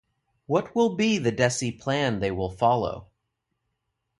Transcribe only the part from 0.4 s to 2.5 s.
What will be the desi plan they will